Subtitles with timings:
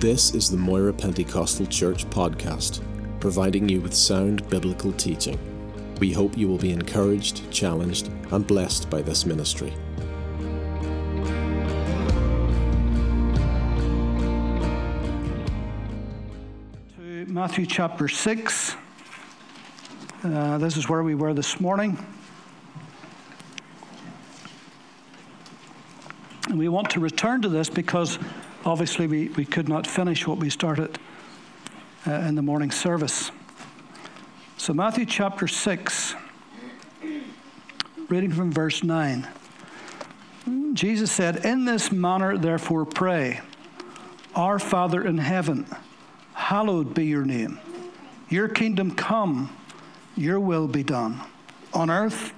[0.00, 2.82] This is the Moira Pentecostal Church podcast,
[3.18, 5.38] providing you with sound biblical teaching.
[6.00, 9.72] We hope you will be encouraged, challenged, and blessed by this ministry.
[16.96, 18.76] To Matthew chapter 6.
[20.22, 21.96] Uh, this is where we were this morning.
[26.50, 28.18] And we want to return to this because
[28.66, 30.98] obviously we, we could not finish what we started
[32.06, 33.30] uh, in the morning service.
[34.56, 36.14] So, Matthew chapter 6,
[38.08, 39.26] reading from verse 9.
[40.72, 43.40] Jesus said, In this manner, therefore, pray,
[44.34, 45.66] Our Father in heaven,
[46.34, 47.58] hallowed be your name.
[48.28, 49.56] Your kingdom come,
[50.16, 51.20] your will be done,
[51.72, 52.32] on earth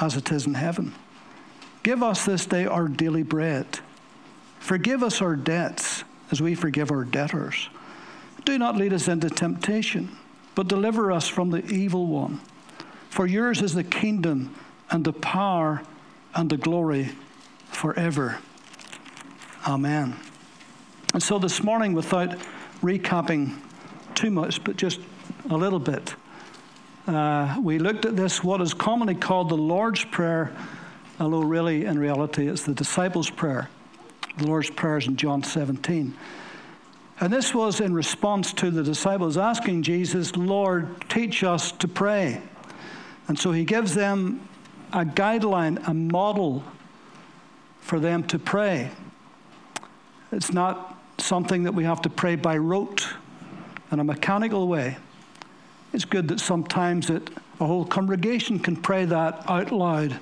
[0.00, 0.94] as it is in heaven.
[1.82, 3.80] Give us this day our daily bread.
[4.64, 7.68] Forgive us our debts as we forgive our debtors.
[8.46, 10.16] Do not lead us into temptation,
[10.54, 12.40] but deliver us from the evil one.
[13.10, 14.54] For yours is the kingdom
[14.90, 15.82] and the power
[16.34, 17.10] and the glory
[17.72, 18.38] forever.
[19.68, 20.16] Amen.
[21.12, 22.38] And so this morning, without
[22.82, 23.58] recapping
[24.14, 24.98] too much, but just
[25.50, 26.14] a little bit,
[27.06, 30.56] uh, we looked at this, what is commonly called the Lord's Prayer
[31.20, 33.68] although really in reality it's the disciples' prayer.
[34.38, 36.14] The Lord's Prayers in John 17.
[37.20, 42.42] And this was in response to the disciples asking Jesus, Lord, teach us to pray.
[43.28, 44.46] And so he gives them
[44.92, 46.64] a guideline, a model
[47.80, 48.90] for them to pray.
[50.32, 53.06] It's not something that we have to pray by rote
[53.92, 54.96] in a mechanical way.
[55.92, 60.18] It's good that sometimes it, a whole congregation can pray that out loud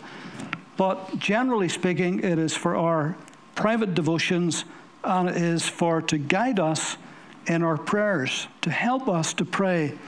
[0.76, 3.16] but generally speaking, it is for our
[3.54, 4.64] private devotions
[5.04, 6.96] and it is for to guide us
[7.46, 9.98] in our prayers, to help us to pray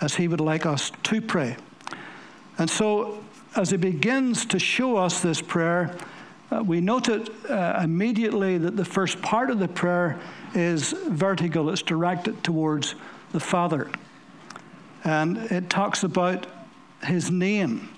[0.00, 1.56] as He would like us to pray.
[2.58, 3.24] And so,
[3.54, 5.96] as He begins to show us this prayer,
[6.50, 10.18] uh, we noted uh, immediately that the first part of the prayer
[10.54, 12.94] is vertical, it's directed towards
[13.32, 13.90] the Father.
[15.04, 16.46] And it talks about
[17.02, 17.88] His name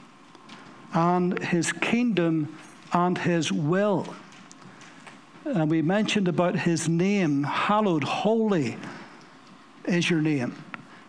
[0.93, 2.57] and his kingdom
[2.93, 4.07] and his will.
[5.55, 8.77] And we mentioned about his name, hallowed, holy
[9.87, 10.55] is your name,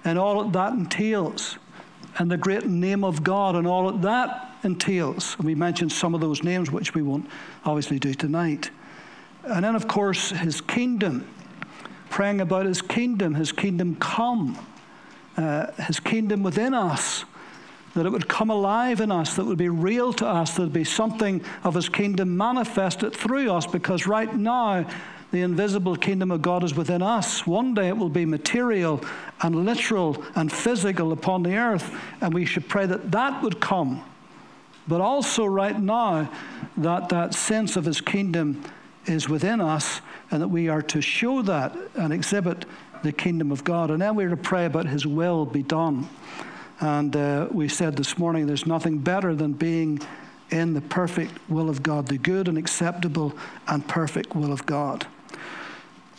[0.05, 1.57] and all that that entails,
[2.17, 5.35] and the great name of God, and all that that entails.
[5.38, 7.29] And we mentioned some of those names, which we won't
[7.66, 8.72] obviously do tonight.
[9.44, 11.28] And then, of course, his kingdom,
[12.09, 14.57] praying about his kingdom, his kingdom come,
[15.35, 17.25] uh, his kingdom within us
[17.99, 20.73] that it would come alive in us, that would be real to us, that would
[20.73, 24.89] be something of His kingdom manifested through us, because right now,
[25.31, 27.45] the invisible kingdom of God is within us.
[27.45, 29.03] One day it will be material
[29.41, 34.03] and literal and physical upon the earth, and we should pray that that would come.
[34.87, 36.31] But also, right now,
[36.77, 38.63] that that sense of His kingdom
[39.05, 42.66] is within us, and that we are to show that and exhibit
[43.03, 43.91] the kingdom of God.
[43.91, 46.09] And then we're to pray about His will be done.
[46.79, 50.00] And uh, we said this morning there's nothing better than being
[50.50, 55.06] in the perfect will of God, the good and acceptable and perfect will of God.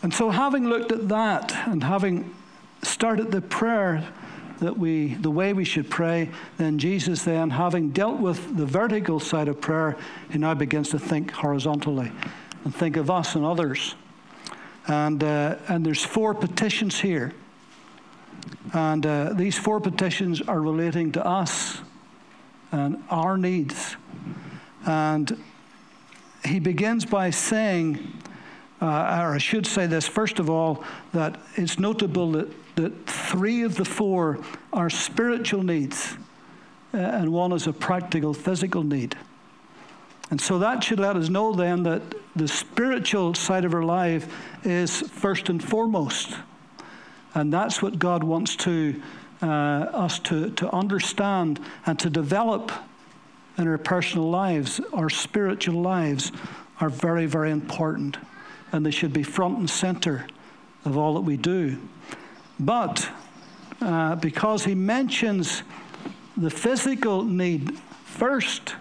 [0.03, 2.35] And so, having looked at that and having
[2.83, 4.07] started the prayer
[4.61, 9.19] that we, the way we should pray, then Jesus, then having dealt with the vertical
[9.21, 9.97] side of prayer,
[10.31, 12.13] he now begins to think horizontally
[12.65, 13.95] and think of us and others.
[14.87, 17.33] And, uh, and there's four petitions here.
[18.73, 21.81] And uh, these four petitions are relating to us
[22.73, 23.97] and our needs.
[24.87, 25.43] And
[26.45, 27.99] he begins by saying,
[28.81, 28.87] uh,
[29.23, 33.77] or I should say this first of all, that it's notable that, that three of
[33.77, 34.39] the four
[34.73, 36.17] are spiritual needs,
[36.95, 39.17] uh, and one is a practical physical need.
[40.31, 42.03] And so that should let us know then that
[42.37, 44.33] the spiritual side of our life
[44.65, 46.37] is first and foremost.
[47.35, 49.01] And that's what God wants to,
[49.43, 52.73] uh, us to, to understand and to develop
[53.57, 54.81] in our personal lives.
[54.93, 56.33] Our spiritual lives
[56.81, 58.17] are very, very important,
[58.73, 60.27] and they should be front and center
[60.85, 61.79] of all that we do.
[62.59, 63.09] But
[63.81, 65.63] uh, because he mentions
[66.37, 68.75] the physical need first,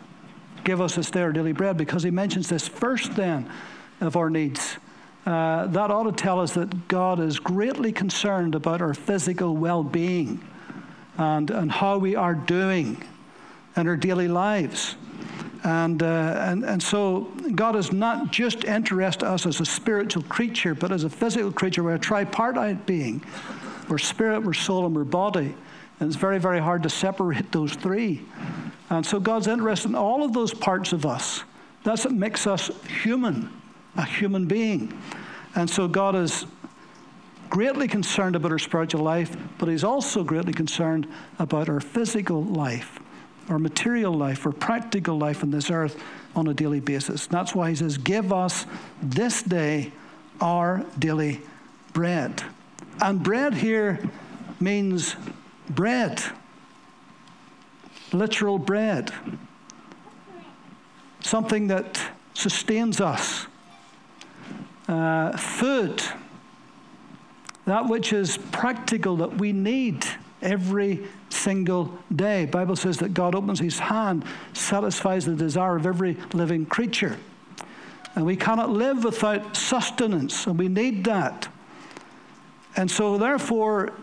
[0.64, 3.50] give us this day daily bread, because he mentions this first then
[4.02, 4.78] of our needs
[5.26, 9.84] uh, that ought to tell us that God is greatly concerned about our physical well
[9.84, 10.44] being
[11.18, 13.04] and, and how we are doing
[13.76, 14.96] in our daily lives.
[15.64, 20.24] And, uh, and, and so God is not just interested in us as a spiritual
[20.24, 21.84] creature, but as a physical creature.
[21.84, 23.24] We're a tripartite being.
[23.90, 25.54] We're spirit, we're soul, and we're body.
[26.00, 28.22] And it's very, very hard to separate those three.
[28.90, 31.44] And so God's interested in all of those parts of us.
[31.84, 32.72] That's what makes us
[33.04, 33.52] human,
[34.00, 34.98] a human being.
[35.56, 36.46] And so God is
[37.50, 41.08] greatly concerned about our spiritual life, but He's also greatly concerned
[41.38, 43.00] about our physical life,
[43.50, 46.02] our material life, our practical life on this earth
[46.36, 47.28] on a daily basis.
[47.28, 48.66] That's why He says, Give us
[49.02, 49.92] this day
[50.40, 51.42] our daily
[51.92, 52.42] bread.
[53.02, 54.00] And bread here
[54.62, 55.16] means
[55.70, 56.22] bread,
[58.14, 59.12] literal bread,
[61.20, 62.02] something that
[62.34, 63.48] sustains us,
[64.90, 66.02] uh, food,
[67.66, 70.04] that which is practical that we need
[70.42, 72.46] every single day.
[72.46, 77.18] Bible says that God opens his hand, satisfies the desire of every living creature.
[78.16, 81.48] And we cannot live without sustenance, and we need that.
[82.76, 83.94] And so, therefore,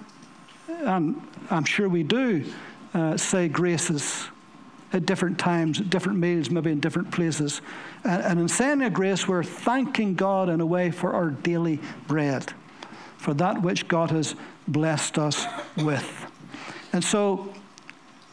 [0.69, 2.45] and I'm sure we do
[2.95, 4.29] uh, say graces
[4.97, 7.61] at different times, at different meals, maybe in different places.
[8.05, 11.81] And, and in saying a grace, we're thanking God in a way for our daily
[12.09, 12.53] bread,
[13.19, 14.35] for that which God has
[14.67, 15.47] blessed us
[15.77, 16.27] with.
[16.93, 17.53] And so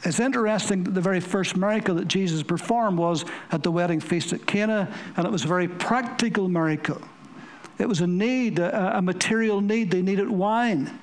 [0.03, 4.33] it's interesting that the very first miracle that Jesus performed was at the wedding feast
[4.33, 7.01] at Cana, and it was a very practical miracle.
[7.79, 9.91] It was a need, a, a material need.
[9.91, 10.99] They needed wine.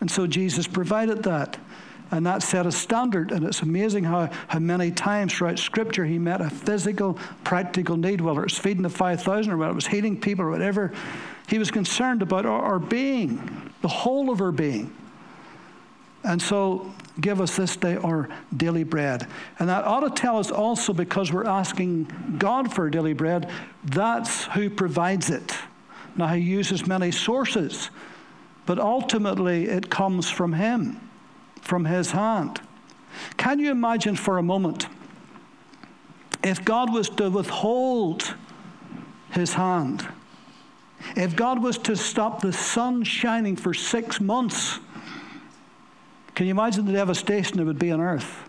[0.00, 1.58] And so Jesus provided that.
[2.10, 3.32] And that set a standard.
[3.32, 8.20] And it's amazing how, how many times throughout Scripture he met a physical, practical need,
[8.20, 10.92] whether it's feeding the 5,000 or whether it was healing people or whatever.
[11.48, 14.94] He was concerned about our, our being, the whole of our being.
[16.24, 19.26] And so, give us this day our daily bread.
[19.58, 23.50] And that ought to tell us also, because we're asking God for daily bread,
[23.84, 25.54] that's who provides it.
[26.16, 27.90] Now, he uses many sources,
[28.66, 31.07] but ultimately it comes from him,
[31.60, 32.60] from his hand.
[33.36, 34.86] Can you imagine for a moment
[36.42, 38.34] if God was to withhold
[39.30, 40.06] his hand?
[41.16, 44.78] If God was to stop the sun shining for six months,
[46.34, 48.48] can you imagine the devastation it would be on earth?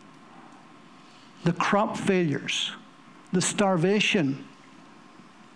[1.43, 2.71] The crop failures,
[3.31, 4.45] the starvation,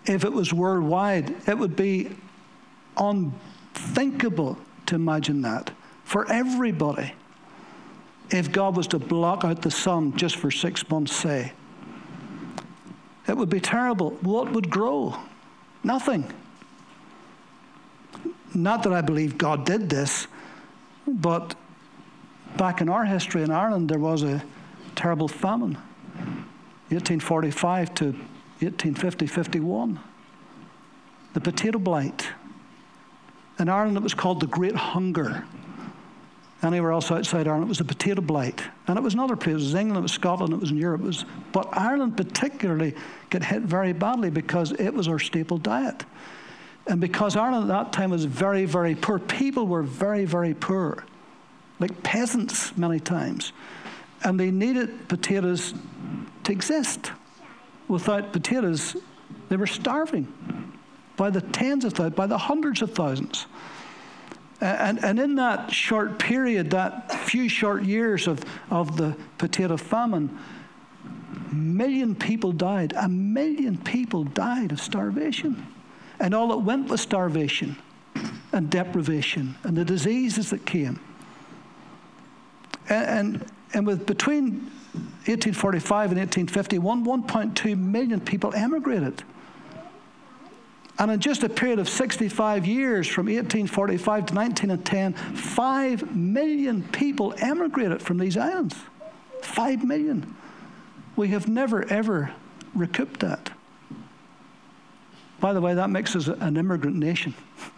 [0.06, 2.10] if it was worldwide, it would be
[2.96, 5.70] unthinkable to imagine that
[6.04, 7.12] for everybody.
[8.34, 11.52] If God was to block out the sun just for six months, say,
[13.28, 14.10] it would be terrible.
[14.22, 15.16] What would grow?
[15.84, 16.28] Nothing.
[18.52, 20.26] Not that I believe God did this,
[21.06, 21.54] but
[22.56, 24.42] back in our history in Ireland, there was a
[24.96, 25.74] terrible famine,
[26.90, 30.00] 1845 to 1850 51.
[31.34, 32.30] The potato blight.
[33.60, 35.44] In Ireland, it was called the Great Hunger.
[36.64, 38.62] Anywhere else outside Ireland, it was the potato blight.
[38.86, 39.62] And it was in other places.
[39.62, 41.02] It was England, it was Scotland, it was in Europe.
[41.02, 42.94] Was, but Ireland particularly
[43.30, 46.04] got hit very badly because it was our staple diet.
[46.86, 51.04] And because Ireland at that time was very, very poor, people were very, very poor,
[51.80, 53.52] like peasants many times.
[54.22, 55.74] And they needed potatoes
[56.44, 57.12] to exist
[57.88, 58.96] without potatoes,
[59.48, 60.26] they were starving
[61.16, 63.46] by the tens of thousands, by the hundreds of thousands.
[64.60, 70.38] And, and in that short period, that few short years of, of the potato famine,
[71.50, 72.92] a million people died.
[72.96, 75.66] A million people died of starvation.
[76.20, 77.76] And all that went was starvation
[78.52, 81.00] and deprivation and the diseases that came.
[82.88, 84.70] And, and, and with between
[85.26, 89.24] 1845 and 1851, 1.2 million people emigrated.
[90.98, 97.34] And in just a period of 65 years, from 1845 to 1910, 5 million people
[97.38, 98.76] emigrated from these islands.
[99.42, 100.36] 5 million.
[101.16, 102.32] We have never, ever
[102.74, 103.50] recouped that.
[105.40, 107.34] By the way, that makes us an immigrant nation.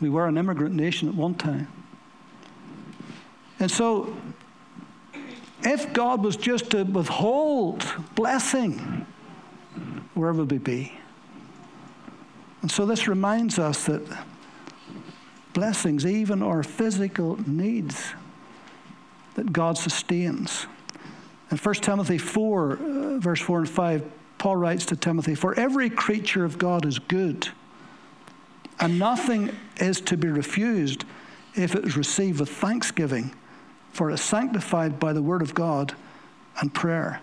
[0.00, 1.68] We were an immigrant nation at one time.
[3.60, 4.14] And so
[5.62, 9.06] if God was just to withhold blessing,
[10.14, 10.92] where would we be?
[12.64, 14.00] And so this reminds us that
[15.52, 18.14] blessings, even our physical needs,
[19.34, 20.66] that God sustains.
[21.50, 25.90] In 1 Timothy 4, uh, verse 4 and 5, Paul writes to Timothy, For every
[25.90, 27.50] creature of God is good,
[28.80, 31.04] and nothing is to be refused
[31.54, 33.34] if it is received with thanksgiving
[33.94, 35.94] for it is sanctified by the word of God
[36.60, 37.20] and prayer.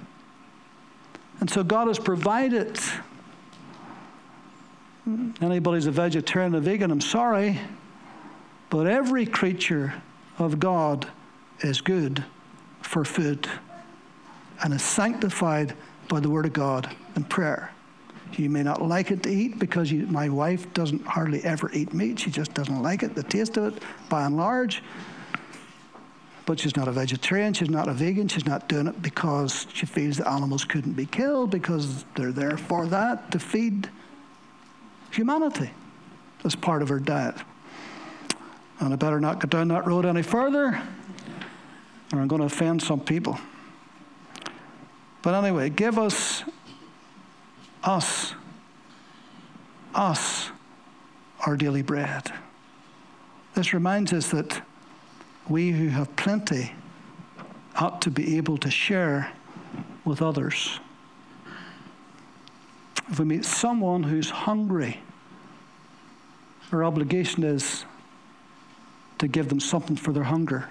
[1.41, 2.79] And so God has provided.
[5.41, 7.59] Anybody's a vegetarian or vegan, I'm sorry,
[8.69, 9.93] but every creature
[10.37, 11.07] of God
[11.61, 12.23] is good
[12.81, 13.49] for food
[14.63, 15.75] and is sanctified
[16.07, 17.71] by the Word of God and prayer.
[18.33, 21.93] You may not like it to eat because you, my wife doesn't hardly ever eat
[21.93, 22.19] meat.
[22.19, 24.83] She just doesn't like it, the taste of it, by and large.
[26.45, 29.85] But she's not a vegetarian, she's not a vegan, she's not doing it because she
[29.85, 33.89] feels the animals couldn't be killed, because they're there for that, to feed
[35.11, 35.69] humanity
[36.43, 37.35] as part of her diet.
[38.79, 40.81] And I better not go down that road any further,
[42.11, 43.39] or I'm going to offend some people.
[45.21, 46.43] But anyway, give us,
[47.83, 48.33] us,
[49.93, 50.49] us,
[51.45, 52.31] our daily bread.
[53.53, 54.65] This reminds us that
[55.47, 56.73] we who have plenty
[57.75, 59.31] ought to be able to share
[60.05, 60.79] with others.
[63.11, 65.01] If we meet someone who's hungry,
[66.71, 67.83] our obligation is
[69.17, 70.69] to give them something for their hunger.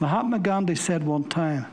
[0.00, 1.66] Mahatma Gandhi said one time,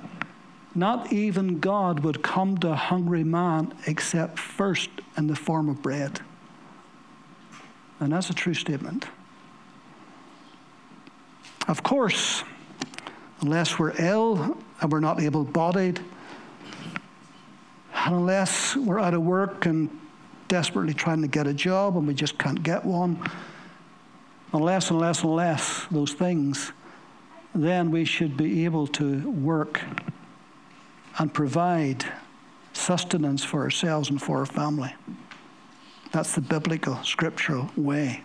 [0.75, 5.81] not even God would come to a hungry man except first in the form of
[5.81, 6.19] bread.
[7.99, 9.07] And that's a true statement.
[11.67, 12.43] Of course,
[13.41, 15.99] unless we're ill and we're not able bodied,
[18.05, 19.89] unless we're out of work and
[20.47, 23.21] desperately trying to get a job and we just can't get one,
[24.53, 26.71] unless, and unless, and unless those things,
[27.53, 29.81] then we should be able to work
[31.17, 32.05] and provide
[32.73, 34.93] sustenance for ourselves and for our family.
[36.11, 38.23] That's the biblical, scriptural way.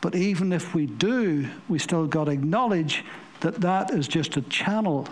[0.00, 3.04] But even if we do, we still got to acknowledge
[3.40, 5.06] that that is just a channel.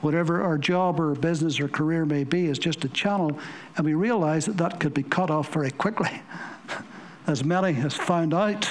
[0.00, 3.38] Whatever our job or business or career may be is just a channel,
[3.76, 6.22] and we realize that that could be cut off very quickly.
[7.26, 8.68] As many has found out,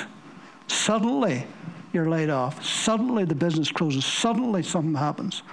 [0.68, 1.46] suddenly
[1.94, 2.66] you're laid off.
[2.66, 4.06] Suddenly the business closes.
[4.06, 5.44] Suddenly something happens.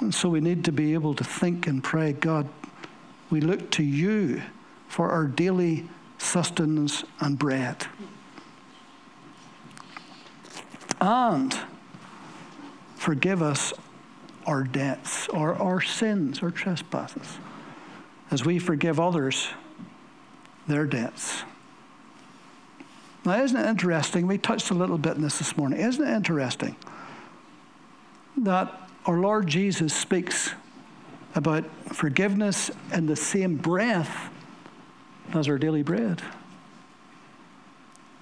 [0.00, 2.48] And so we need to be able to think and pray, God,
[3.30, 4.42] we look to you
[4.88, 7.86] for our daily sustenance and bread.
[11.00, 11.56] And
[12.96, 13.72] forgive us
[14.46, 17.38] our debts or our sins or trespasses
[18.30, 19.48] as we forgive others
[20.66, 21.42] their debts.
[23.24, 24.26] Now, isn't it interesting?
[24.26, 25.80] We touched a little bit in this this morning.
[25.80, 26.76] Isn't it interesting
[28.38, 28.72] that
[29.06, 30.52] our Lord Jesus speaks
[31.34, 34.30] about forgiveness in the same breath
[35.32, 36.22] as our daily bread.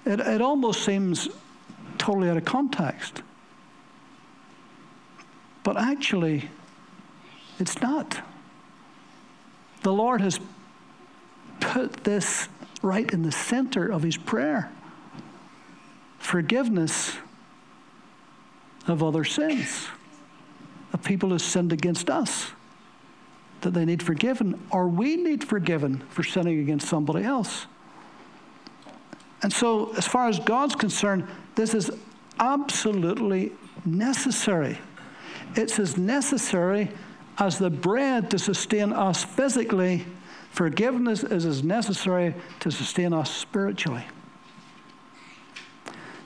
[0.05, 1.27] It, it almost seems
[1.97, 3.21] totally out of context.
[5.63, 6.49] But actually,
[7.59, 8.21] it's not.
[9.81, 10.39] The Lord has
[11.59, 12.47] put this
[12.81, 14.71] right in the center of his prayer
[16.17, 17.17] forgiveness
[18.87, 19.87] of other sins
[20.93, 22.51] of people who sinned against us
[23.61, 27.65] that they need forgiven, or we need forgiven for sinning against somebody else.
[29.41, 31.91] And so, as far as God's concerned, this is
[32.39, 33.51] absolutely
[33.85, 34.77] necessary.
[35.55, 36.91] It's as necessary
[37.37, 40.05] as the bread to sustain us physically.
[40.51, 44.05] Forgiveness is as necessary to sustain us spiritually.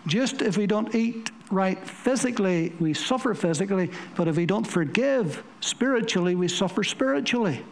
[0.07, 5.43] Just if we don't eat right physically, we suffer physically, but if we don't forgive
[5.61, 7.63] spiritually, we suffer spiritually.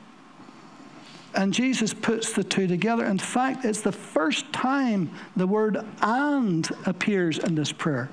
[1.33, 3.05] And Jesus puts the two together.
[3.05, 8.09] In fact, it's the first time the word and appears in this prayer.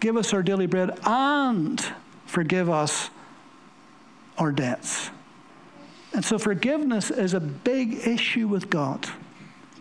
[0.00, 1.84] Give us our daily bread and
[2.26, 3.10] forgive us
[4.36, 5.10] our debts.
[6.14, 9.08] And so forgiveness is a big issue with God,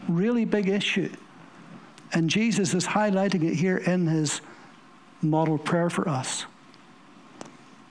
[0.08, 1.10] really big issue.
[2.14, 4.42] And Jesus is highlighting it here in his
[5.22, 6.46] model prayer for us.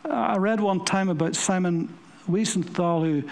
[0.05, 1.93] I read one time about Simon
[2.29, 3.23] Wiesenthal, who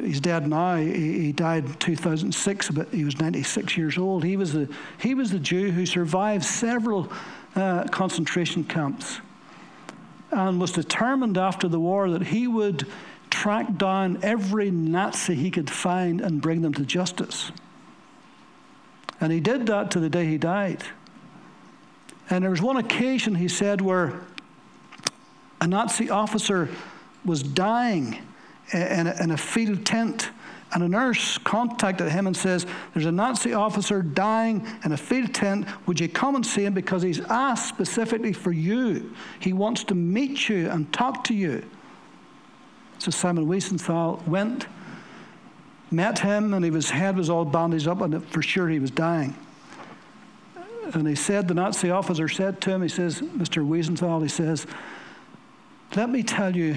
[0.00, 0.76] he's dead now.
[0.76, 4.24] He, he died in 2006, but he was 96 years old.
[4.24, 7.12] He was the, he was the Jew who survived several
[7.56, 9.20] uh, concentration camps
[10.30, 12.86] and was determined after the war that he would
[13.30, 17.52] track down every Nazi he could find and bring them to justice.
[19.20, 20.82] And he did that to the day he died.
[22.28, 24.20] And there was one occasion, he said, where
[25.60, 26.68] a Nazi officer
[27.24, 28.18] was dying
[28.72, 30.30] in a, in a field tent.
[30.72, 35.34] And a nurse contacted him and says, There's a Nazi officer dying in a field
[35.34, 35.66] tent.
[35.86, 36.74] Would you come and see him?
[36.74, 39.14] Because he's asked specifically for you.
[39.40, 41.64] He wants to meet you and talk to you.
[42.98, 44.66] So Simon Wiesenthal went,
[45.90, 49.34] met him, and his head was all bandaged up, and for sure he was dying.
[50.94, 53.66] And he said, the Nazi officer said to him, he says, Mr.
[53.66, 54.66] Wiesenthal, he says,
[55.96, 56.76] let me tell you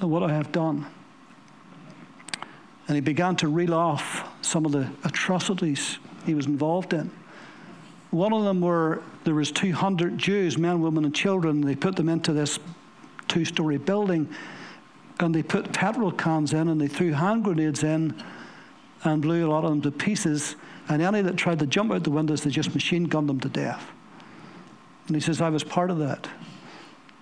[0.00, 0.86] what I have done.
[2.88, 7.10] And he began to reel off some of the atrocities he was involved in.
[8.10, 11.60] One of them were there was 200 Jews, men, women, and children.
[11.60, 12.58] They put them into this
[13.28, 14.26] two-story building,
[15.20, 18.14] and they put petrol cans in, and they threw hand grenades in,
[19.04, 20.56] and blew a lot of them to pieces.
[20.88, 23.48] And any that tried to jump out the windows, they just machine gunned them to
[23.50, 23.90] death.
[25.06, 26.26] And he says, I was part of that.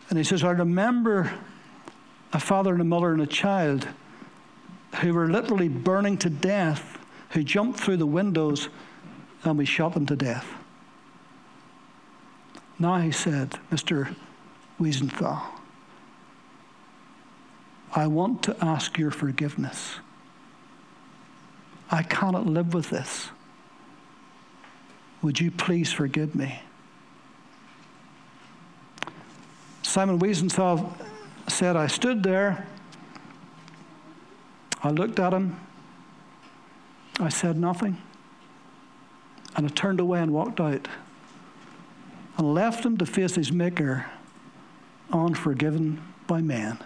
[0.08, 1.32] And he says, I remember
[2.32, 3.88] a father and a mother and a child
[4.96, 6.98] who were literally burning to death,
[7.30, 8.68] who jumped through the windows,
[9.44, 10.46] and we shot them to death.
[12.78, 14.14] Now he said, Mr.
[14.80, 15.42] Wiesenthal,
[17.94, 19.96] I want to ask your forgiveness.
[21.90, 23.28] I cannot live with this.
[25.22, 26.60] Would you please forgive me?
[29.82, 30.92] Simon Wiesenthal
[31.48, 32.66] said, I stood there,
[34.82, 35.56] I looked at him,
[37.18, 37.96] I said nothing,
[39.56, 40.88] and I turned away and walked out
[42.36, 44.06] and left him to face his Maker,
[45.12, 46.78] unforgiven by man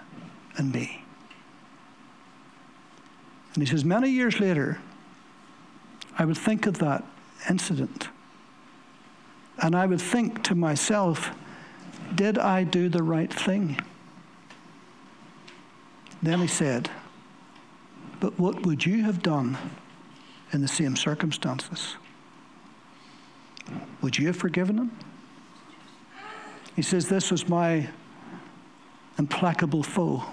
[0.57, 1.05] and me.
[3.55, 4.79] And he says, many years later,
[6.17, 7.03] I would think of that
[7.49, 8.09] incident
[9.63, 11.31] and I would think to myself,
[12.15, 13.79] did I do the right thing?
[16.23, 16.91] Then he said,
[18.21, 19.57] But what would you have done
[20.53, 21.97] in the same circumstances?
[24.03, 24.91] Would you have forgiven him?
[26.77, 27.89] He says, This was my
[29.19, 30.25] implacable foe.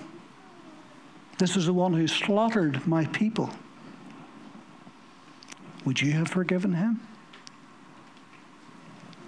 [1.38, 3.50] This is the one who slaughtered my people.
[5.86, 7.00] Would you have forgiven him?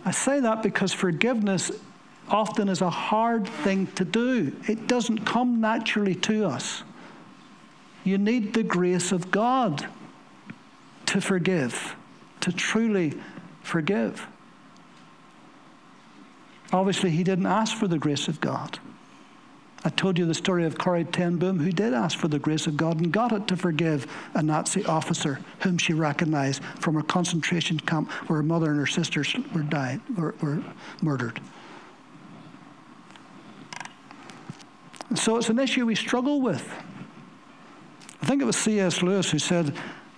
[0.06, 1.72] I say that because forgiveness
[2.30, 4.56] often is a hard thing to do.
[4.67, 6.84] It doesn't come naturally to us.
[8.10, 9.86] You need the grace of God
[11.06, 11.95] to forgive,
[12.39, 13.13] to truly
[13.62, 14.26] forgive.
[16.74, 18.80] Obviously, he didn't ask for the grace of God.
[19.86, 22.65] I told you the story of Corrie Ten Boom, who did ask for the grace
[22.65, 27.04] of God and got it to forgive a Nazi officer whom she recognized from a
[27.04, 30.63] concentration camp where her mother and her sisters were died, were, were
[31.04, 31.39] murdered.
[35.13, 36.67] So it's an issue we struggle with.
[38.21, 39.01] I think it was C.S.
[39.01, 39.73] Lewis who said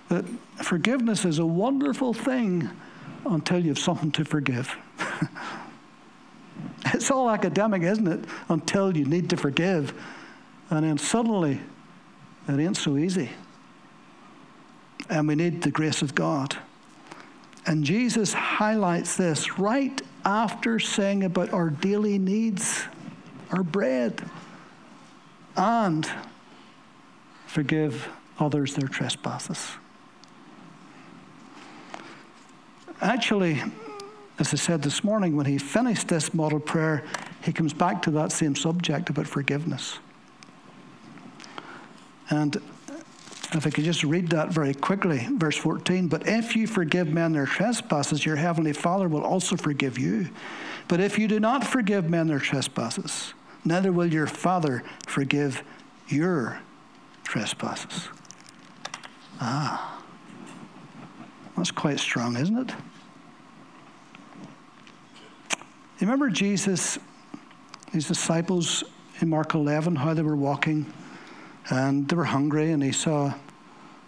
[0.08, 0.24] that
[0.56, 2.68] forgiveness is a wonderful thing
[3.24, 4.76] until you have something to forgive.
[6.94, 8.24] It's all academic, isn't it?
[8.48, 9.94] Until you need to forgive.
[10.70, 11.60] And then suddenly,
[12.48, 13.30] it ain't so easy.
[15.08, 16.56] And we need the grace of God.
[17.66, 22.84] And Jesus highlights this right after saying about our daily needs,
[23.50, 24.22] our bread,
[25.56, 26.10] and
[27.52, 29.72] forgive others their trespasses.
[33.02, 33.62] Actually,
[34.38, 37.04] as I said this morning, when he finished this model prayer,
[37.42, 39.98] he comes back to that same subject about forgiveness.
[42.30, 42.56] And
[43.52, 46.08] if I could just read that very quickly, verse 14.
[46.08, 50.30] But if you forgive men their trespasses, your heavenly Father will also forgive you.
[50.88, 55.62] But if you do not forgive men their trespasses, neither will your Father forgive
[56.08, 56.58] your
[57.32, 58.10] trespasses.
[59.40, 60.04] Ah,
[61.56, 62.74] that's quite strong, isn't it?
[65.98, 66.98] You remember Jesus,
[67.90, 68.84] his disciples
[69.22, 70.92] in Mark 11, how they were walking
[71.70, 73.32] and they were hungry and he saw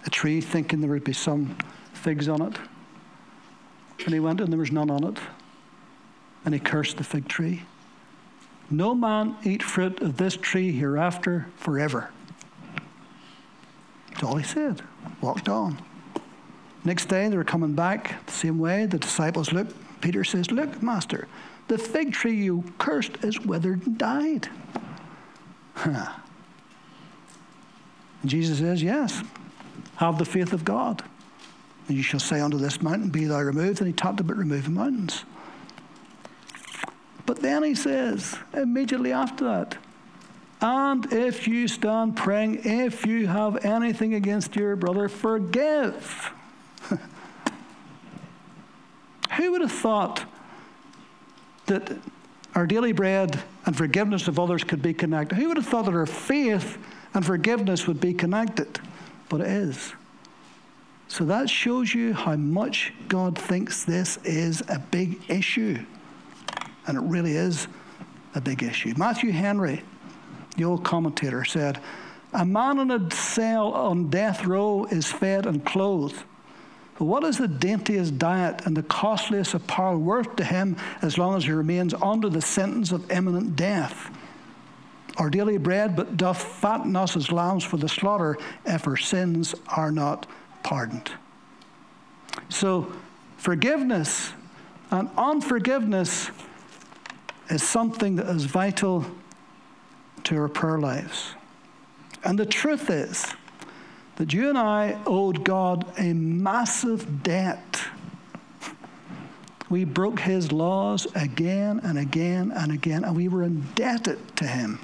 [0.05, 1.57] a tree thinking there would be some
[1.95, 2.59] figs on it.
[4.05, 5.17] And he went and there was none on it.
[6.45, 7.63] And he cursed the fig tree.
[8.71, 12.11] No man eat fruit of this tree hereafter forever.
[14.15, 14.83] That's all he said.
[15.21, 15.81] Walked on.
[16.85, 18.87] Next day they were coming back the same way.
[18.87, 19.69] The disciples look.
[20.01, 21.29] Peter says, Look, Master,
[21.69, 24.49] the fig tree you cursed is withered and died.
[25.75, 26.13] Huh.
[28.25, 29.23] Jesus says, Yes,
[29.97, 31.03] have the faith of God.
[31.89, 33.81] And you shall say unto this mountain, Be thou removed.
[33.81, 35.25] And he talked about removing mountains.
[37.27, 39.79] But then he says, immediately after that,
[40.65, 46.33] and if you stand praying, if you have anything against your brother, forgive.
[49.37, 50.25] Who would have thought
[51.67, 51.95] that
[52.55, 55.37] our daily bread and forgiveness of others could be connected.
[55.37, 56.79] Who would have thought that our faith
[57.13, 58.81] and forgiveness would be connected,
[59.29, 59.93] but it is.
[61.09, 65.85] So that shows you how much God thinks this is a big issue.
[66.87, 67.69] And it really is
[68.35, 68.95] a big issue.
[68.97, 69.83] Matthew Henry,
[70.57, 71.81] the old commentator, said,
[72.33, 76.23] A man in a cell on death row is fed and clothed.
[76.99, 81.37] But what is the daintiest diet and the costliest apparel worth to him as long
[81.37, 84.11] as he remains under the sentence of imminent death?
[85.17, 89.55] Our daily bread but doth fatten us as lambs for the slaughter if our sins
[89.69, 90.27] are not
[90.63, 91.11] pardoned.
[92.49, 92.93] So,
[93.37, 94.33] forgiveness
[94.91, 96.31] and unforgiveness
[97.49, 99.05] is something that is vital
[100.25, 101.35] to our prayer lives.
[102.25, 103.27] And the truth is
[104.17, 107.83] that you and I owed God a massive debt.
[109.69, 114.79] We broke his laws again and again and again, and we were indebted to him.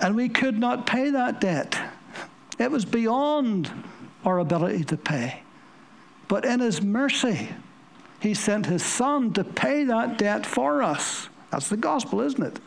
[0.00, 1.78] And we could not pay that debt.
[2.58, 3.70] It was beyond
[4.24, 5.42] our ability to pay.
[6.28, 7.50] But in his mercy,
[8.20, 11.28] he sent his son to pay that debt for us.
[11.50, 12.60] That's the gospel, isn't it?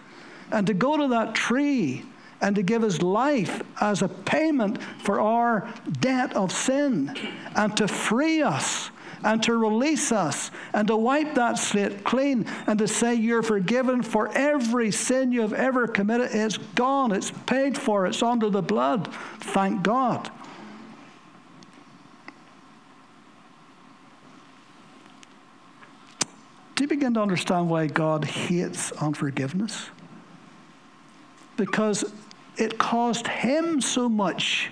[0.55, 2.05] And to go to that tree
[2.39, 5.67] and to give his life as a payment for our
[5.99, 7.13] debt of sin
[7.57, 8.89] and to free us
[9.25, 14.01] and to release us and to wipe that slate clean and to say you're forgiven
[14.01, 16.29] for every sin you've ever committed.
[16.31, 19.13] It's gone, it's paid for, it's under the blood.
[19.41, 20.31] Thank God.
[26.75, 29.89] Do you begin to understand why God hates unforgiveness?
[31.57, 32.11] Because
[32.57, 34.71] it cost Him so much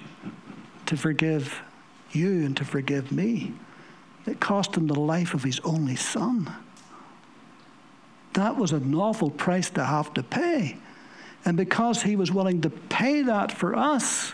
[0.85, 1.61] to forgive
[2.11, 3.53] you and to forgive me.
[4.25, 6.51] It cost Him the life of His only Son.
[8.33, 10.77] That was an awful price to have to pay.
[11.45, 14.33] And because He was willing to pay that for us,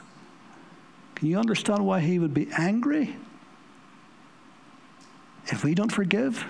[1.15, 3.15] can you understand why He would be angry
[5.47, 6.45] if we don't forgive?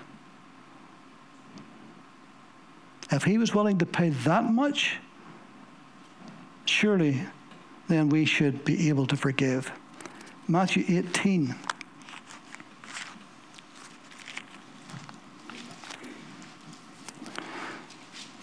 [3.12, 5.00] If he was willing to pay that much,
[6.70, 7.22] surely
[7.88, 9.72] then we should be able to forgive.
[10.48, 11.56] Matthew 18.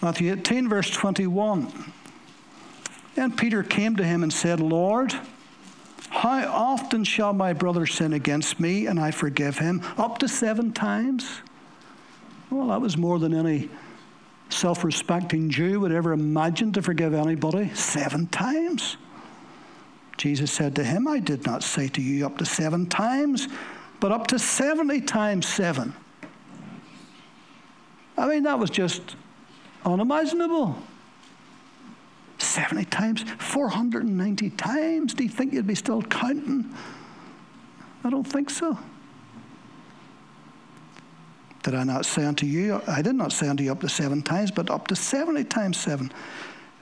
[0.01, 1.91] Matthew 18, verse 21.
[3.15, 5.13] Then Peter came to him and said, Lord,
[6.09, 9.81] how often shall my brother sin against me and I forgive him?
[9.97, 11.41] Up to seven times?
[12.49, 13.69] Well, that was more than any
[14.57, 18.97] self respecting Jew would ever imagine to forgive anybody seven times.
[20.17, 23.47] Jesus said to him, I did not say to you up to seven times,
[23.99, 25.93] but up to 70 times seven.
[28.17, 29.15] I mean, that was just
[29.85, 30.75] unimaginable.
[32.39, 35.13] 70 times, 490 times.
[35.13, 36.73] Do you think you'd be still counting?
[38.03, 38.77] I don't think so.
[41.67, 42.81] Did I not say unto you?
[42.87, 45.75] I did not say unto you up to seven times, but up to 70 times
[45.75, 46.09] seven.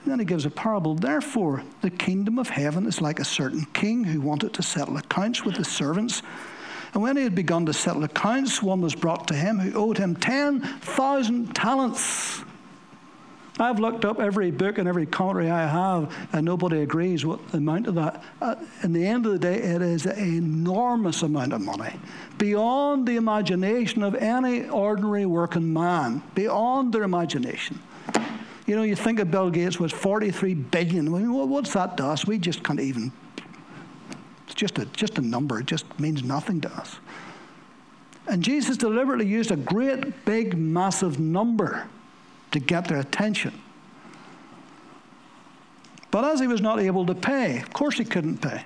[0.04, 0.94] And then he gives a parable.
[0.94, 5.44] Therefore, the kingdom of heaven is like a certain king who wanted to settle accounts
[5.44, 6.22] with his servants.
[6.94, 9.98] And when he had begun to settle accounts, one was brought to him who owed
[9.98, 12.44] him 10,000 talents.
[13.58, 17.58] I've looked up every book and every commentary I have, and nobody agrees what the
[17.58, 18.22] amount of that.
[18.40, 21.94] Uh, in the end of the day, it is an enormous amount of money,
[22.36, 27.80] beyond the imagination of any ordinary working man, beyond their imagination.
[28.66, 31.08] You know, you think of Bill Gates was 43 billion.
[31.14, 32.26] I mean, what's that to us?
[32.26, 33.12] We just can't even.
[34.44, 35.60] It's just a, just a number.
[35.60, 36.96] It just means nothing to us.
[38.26, 41.88] And Jesus deliberately used a great, big, massive number
[42.52, 43.60] to get their attention.
[46.10, 48.64] But as he was not able to pay, of course he couldn't pay,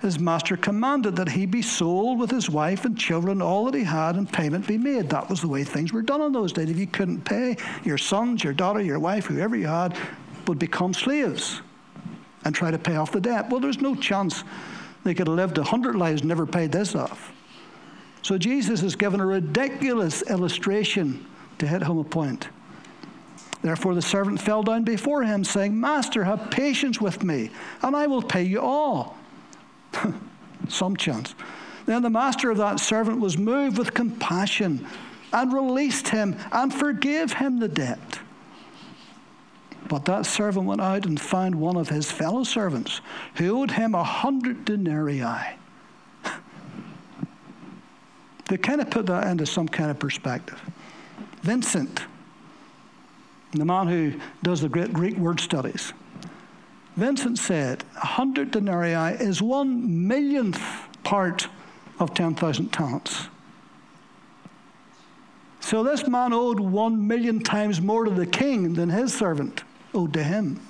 [0.00, 3.82] his master commanded that he be sold with his wife and children, all that he
[3.82, 5.10] had, and payment be made.
[5.10, 6.70] That was the way things were done in those days.
[6.70, 9.98] If you couldn't pay, your sons, your daughter, your wife, whoever you had,
[10.46, 11.62] would become slaves
[12.44, 13.50] and try to pay off the debt.
[13.50, 14.44] Well, there's no chance
[15.02, 17.32] they could have lived a hundred lives and never paid this off.
[18.22, 21.26] So Jesus has given a ridiculous illustration
[21.58, 22.48] to hit home a point.
[23.62, 27.50] Therefore, the servant fell down before him, saying, Master, have patience with me,
[27.82, 29.16] and I will pay you all.
[30.68, 31.34] Some chance.
[31.86, 34.86] Then the master of that servant was moved with compassion
[35.32, 38.20] and released him and forgave him the debt.
[39.88, 43.00] But that servant went out and found one of his fellow servants
[43.36, 45.24] who owed him a hundred denarii.
[48.48, 50.60] they kind of put that into some kind of perspective.
[51.42, 52.02] Vincent,
[53.52, 55.92] the man who does the great Greek word studies,
[56.96, 60.60] Vincent said, a hundred denarii is one millionth
[61.04, 61.48] part
[62.00, 63.28] of 10,000 talents.
[65.60, 69.62] So this man owed one million times more to the king than his servant
[69.94, 70.60] owed to him.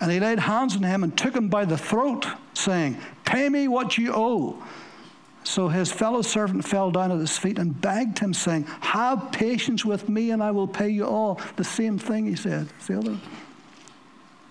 [0.00, 3.68] And he laid hands on him and took him by the throat, saying, Pay me
[3.68, 4.62] what you owe.
[5.44, 9.84] So his fellow servant fell down at his feet and begged him, saying, Have patience
[9.84, 11.40] with me, and I will pay you all.
[11.56, 12.68] The same thing, he said.
[12.86, 13.10] The other.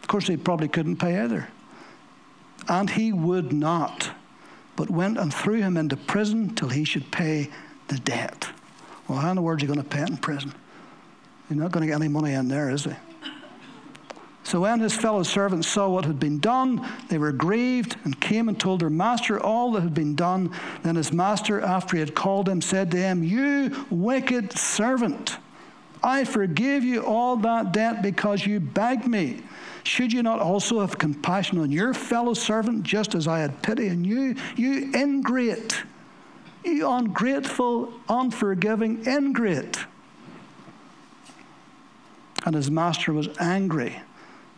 [0.01, 1.47] Of course, he probably couldn't pay either.
[2.67, 4.11] And he would not,
[4.75, 7.49] but went and threw him into prison till he should pay
[7.87, 8.49] the debt.
[9.07, 10.53] Well, how in the world are you going to pay it in prison?
[11.49, 12.91] You're not going to get any money in there, is he?
[14.51, 18.49] So when his fellow servants saw what had been done, they were grieved and came
[18.49, 20.53] and told their master all that had been done.
[20.83, 25.37] Then his master, after he had called him, said to him, You wicked servant,
[26.03, 29.41] I forgive you all that debt because you begged me.
[29.83, 33.89] Should you not also have compassion on your fellow servant, just as I had pity
[33.89, 34.35] on you?
[34.57, 35.81] You ingrate,
[36.65, 39.77] you ungrateful, unforgiving ingrate.
[42.45, 43.95] And his master was angry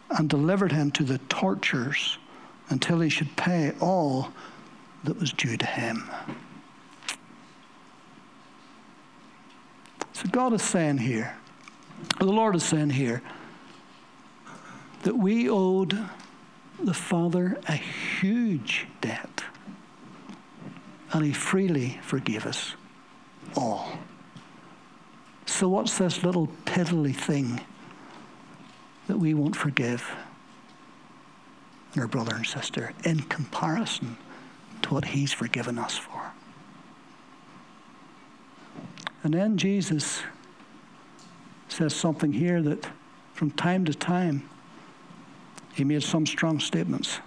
[0.10, 2.18] and delivered him to the tortures
[2.70, 4.32] until he should pay all
[5.04, 6.10] that was due to him.
[10.14, 11.36] So God is saying here,
[12.20, 13.22] the Lord is saying here,
[15.04, 15.98] that we owed
[16.82, 19.44] the Father a huge debt,
[21.12, 22.76] and He freely forgave us
[23.56, 23.92] all.
[25.46, 27.62] So, what's this little piddly thing
[29.08, 30.10] that we won't forgive
[31.98, 34.18] our brother and sister in comparison
[34.82, 36.32] to what He's forgiven us for?
[39.24, 40.22] And then Jesus
[41.70, 42.88] says something here that
[43.34, 44.48] from time to time
[45.74, 47.20] he made some strong statements.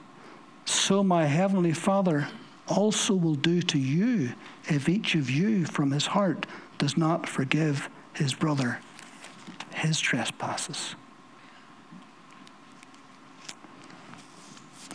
[0.64, 2.28] So my heavenly Father
[2.68, 4.32] also will do to you
[4.64, 6.46] if each of you from his heart
[6.78, 8.80] does not forgive his brother
[9.74, 10.94] his trespasses.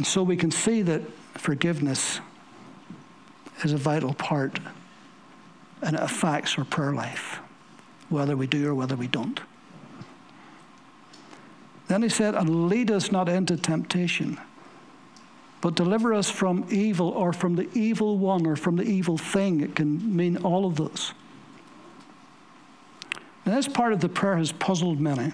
[0.01, 1.03] And so we can see that
[1.35, 2.21] forgiveness
[3.63, 4.59] is a vital part
[5.83, 7.37] and it affects our prayer life,
[8.09, 9.39] whether we do or whether we don't.
[11.87, 14.39] Then he said, And lead us not into temptation,
[15.61, 19.61] but deliver us from evil or from the evil one or from the evil thing.
[19.61, 21.13] It can mean all of those.
[23.45, 25.31] Now, this part of the prayer has puzzled many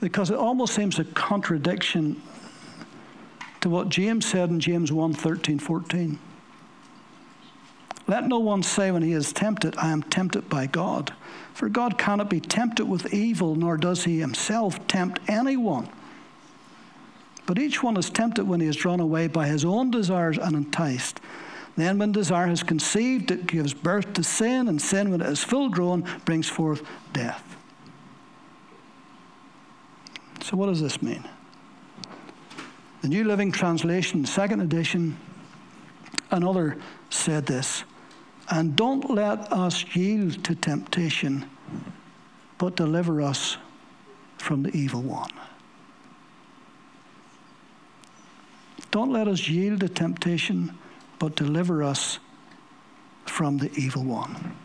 [0.00, 2.20] because it almost seems a contradiction
[3.60, 6.18] to what James said in James 1 13, 14.
[8.06, 11.12] Let no one say when he is tempted, I am tempted by God.
[11.52, 15.90] For God cannot be tempted with evil, nor does he himself tempt anyone.
[17.44, 20.54] But each one is tempted when he is drawn away by his own desires and
[20.54, 21.20] enticed.
[21.76, 25.44] Then, when desire has conceived, it gives birth to sin, and sin, when it is
[25.44, 26.82] full grown, brings forth
[27.12, 27.47] death.
[30.42, 31.24] So, what does this mean?
[33.02, 35.16] The New Living Translation, second edition,
[36.30, 36.76] another
[37.10, 37.84] said this
[38.50, 41.48] and don't let us yield to temptation,
[42.56, 43.58] but deliver us
[44.38, 45.30] from the evil one.
[48.90, 50.76] Don't let us yield to temptation,
[51.18, 52.18] but deliver us
[53.26, 54.56] from the evil one.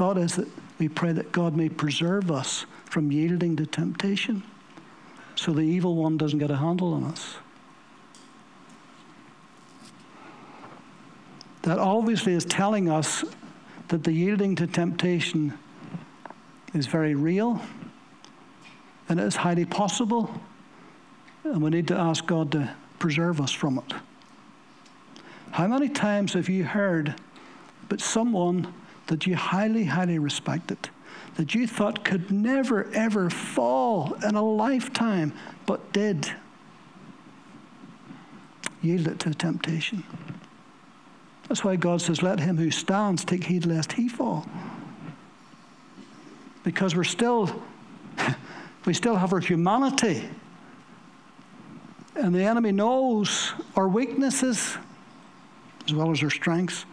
[0.00, 4.42] Thought is that we pray that God may preserve us from yielding to temptation
[5.34, 7.36] so the evil one doesn't get a handle on us.
[11.60, 13.26] that obviously is telling us
[13.88, 15.52] that the yielding to temptation
[16.72, 17.60] is very real
[19.10, 20.32] and it is highly possible,
[21.44, 23.92] and we need to ask God to preserve us from it.
[25.50, 27.16] How many times have you heard
[27.90, 28.72] but someone
[29.10, 30.88] that you highly, highly respected,
[31.34, 35.32] that you thought could never, ever fall in a lifetime,
[35.66, 36.32] but did,
[38.82, 40.04] yield it to temptation?
[41.48, 44.46] That's why God says, Let him who stands take heed lest he fall.
[46.62, 47.64] Because we're still,
[48.84, 50.22] we still have our humanity.
[52.14, 54.76] And the enemy knows our weaknesses
[55.84, 56.84] as well as our strengths,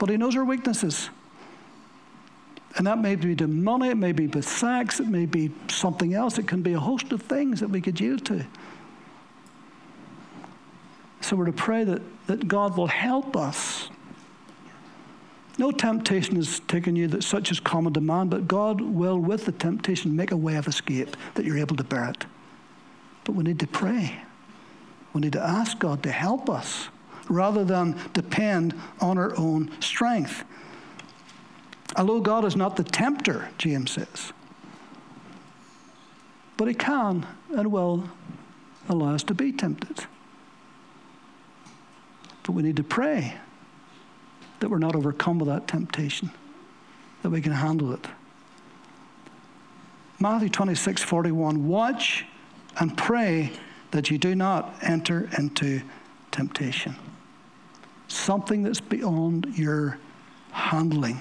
[0.00, 1.10] but he knows our weaknesses.
[2.76, 6.14] And that may be the money, it may be with sex, it may be something
[6.14, 8.46] else, it can be a host of things that we could yield to.
[11.20, 13.90] So we're to pray that, that God will help us
[15.60, 19.52] No temptation has taken you that such is common demand, but God will, with the
[19.52, 22.24] temptation, make a way of escape that you're able to bear it.
[23.24, 24.22] But we need to pray.
[25.12, 26.88] We need to ask God to help us
[27.28, 30.44] rather than depend on our own strength.
[31.96, 34.32] Although God is not the tempter, James says,
[36.56, 37.26] but He can
[37.56, 38.04] and will
[38.88, 40.06] allow us to be tempted.
[42.42, 43.34] But we need to pray
[44.60, 46.30] that we're not overcome with that temptation,
[47.22, 48.06] that we can handle it.
[50.18, 52.26] Matthew 26 41 Watch
[52.78, 53.52] and pray
[53.90, 55.80] that you do not enter into
[56.30, 56.94] temptation.
[58.06, 59.98] Something that's beyond your
[60.52, 61.20] handling.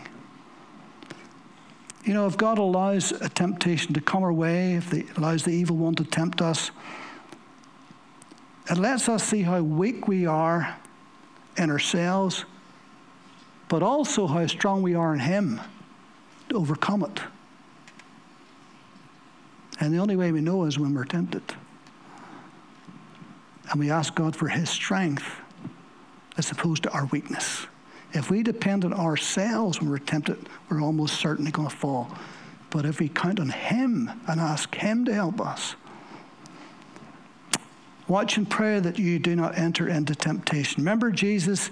[2.03, 5.51] You know, if God allows a temptation to come our way, if He allows the
[5.51, 6.71] evil one to tempt us,
[8.69, 10.77] it lets us see how weak we are
[11.57, 12.45] in ourselves,
[13.67, 15.59] but also how strong we are in Him
[16.49, 17.21] to overcome it.
[19.79, 21.43] And the only way we know is when we're tempted.
[23.71, 25.25] And we ask God for His strength
[26.37, 27.67] as opposed to our weakness.
[28.13, 32.11] If we depend on ourselves when we're tempted, we're almost certainly going to fall.
[32.69, 35.75] But if we count on Him and ask Him to help us,
[38.07, 40.83] watch and pray that you do not enter into temptation.
[40.83, 41.69] Remember Jesus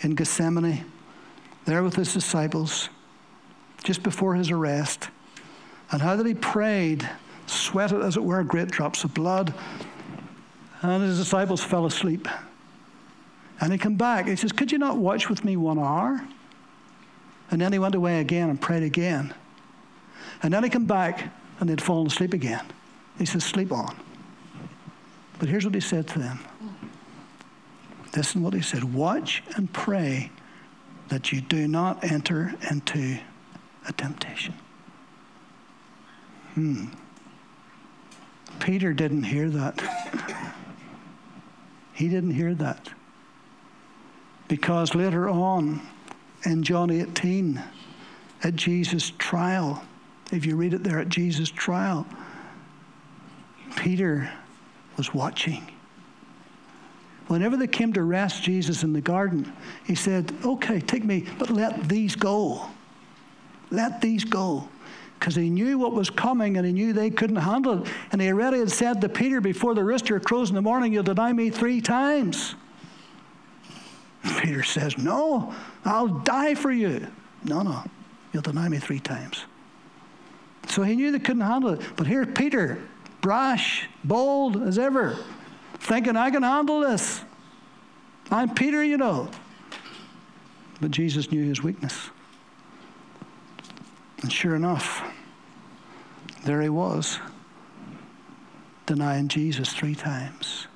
[0.00, 0.84] in Gethsemane,
[1.66, 2.88] there with his disciples,
[3.84, 5.08] just before his arrest,
[5.90, 7.08] and how that he prayed,
[7.46, 9.54] sweated, as it were, great drops of blood,
[10.82, 12.26] and his disciples fell asleep.
[13.60, 14.26] And he came back.
[14.26, 16.26] He says, Could you not watch with me one hour?
[17.50, 19.32] And then he went away again and prayed again.
[20.42, 22.64] And then he came back and they'd fallen asleep again.
[23.18, 23.96] He says, Sleep on.
[25.38, 26.38] But here's what he said to them.
[28.16, 30.30] Listen what he said Watch and pray
[31.08, 33.18] that you do not enter into
[33.86, 34.54] a temptation.
[36.54, 36.86] Hmm.
[38.60, 39.82] Peter didn't hear that.
[41.92, 42.88] he didn't hear that.
[44.48, 45.80] Because later on
[46.44, 47.62] in John 18,
[48.42, 49.82] at Jesus' trial,
[50.32, 52.06] if you read it there at Jesus' trial,
[53.76, 54.30] Peter
[54.96, 55.66] was watching.
[57.26, 59.50] Whenever they came to arrest Jesus in the garden,
[59.86, 62.66] he said, Okay, take me, but let these go.
[63.70, 64.68] Let these go.
[65.18, 67.88] Because he knew what was coming and he knew they couldn't handle it.
[68.12, 71.02] And he already had said to Peter, Before the rooster crows in the morning, you'll
[71.02, 72.56] deny me three times.
[74.24, 77.06] Peter says, No, I'll die for you.
[77.44, 77.82] No, no,
[78.32, 79.44] you'll deny me three times.
[80.68, 81.82] So he knew they couldn't handle it.
[81.96, 82.78] But here's Peter,
[83.20, 85.16] brash, bold as ever,
[85.78, 87.22] thinking, I can handle this.
[88.30, 89.28] I'm Peter, you know.
[90.80, 92.10] But Jesus knew his weakness.
[94.22, 95.02] And sure enough,
[96.44, 97.18] there he was,
[98.86, 100.66] denying Jesus three times.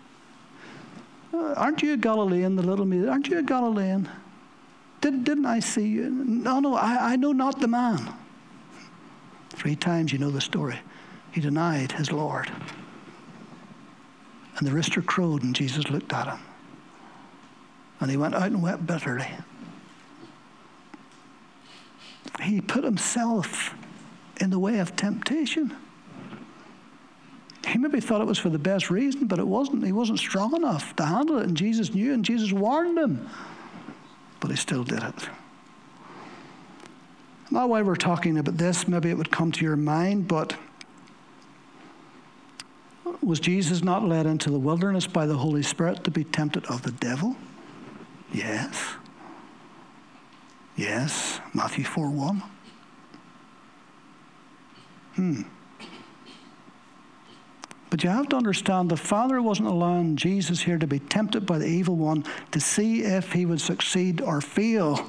[1.32, 3.06] Uh, aren't you a Galilean, the little me?
[3.06, 4.08] Aren't you a Galilean?
[5.00, 6.10] Did, didn't I see you?
[6.10, 8.14] No, no, I, I know not the man.
[9.50, 10.78] Three times you know the story.
[11.32, 12.50] He denied his Lord.
[14.56, 16.40] And the rooster crowed, and Jesus looked at him.
[18.00, 19.28] And he went out and wept bitterly.
[22.42, 23.74] He put himself
[24.40, 25.76] in the way of temptation.
[27.68, 29.84] He maybe thought it was for the best reason, but it wasn't.
[29.84, 33.28] He wasn't strong enough to handle it, and Jesus knew, and Jesus warned him.
[34.40, 35.28] But he still did it.
[37.50, 40.54] Now, while we're talking about this, maybe it would come to your mind, but
[43.22, 46.82] was Jesus not led into the wilderness by the Holy Spirit to be tempted of
[46.82, 47.36] the devil?
[48.32, 48.94] Yes.
[50.76, 51.40] Yes.
[51.52, 52.42] Matthew 4 1.
[55.16, 55.42] Hmm.
[57.90, 61.58] But you have to understand the Father wasn't allowing Jesus here to be tempted by
[61.58, 65.08] the evil one to see if he would succeed or fail,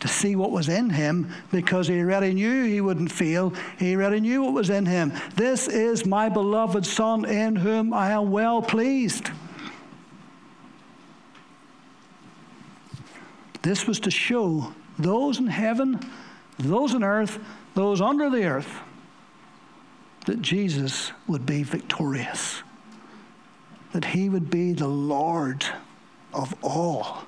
[0.00, 3.52] to see what was in him, because he already knew he wouldn't fail.
[3.78, 5.12] He already knew what was in him.
[5.36, 9.30] This is my beloved Son in whom I am well pleased.
[13.62, 16.00] This was to show those in heaven,
[16.58, 17.38] those on earth,
[17.74, 18.80] those under the earth
[20.26, 22.62] that Jesus would be victorious,
[23.92, 25.64] that he would be the Lord
[26.32, 27.24] of all,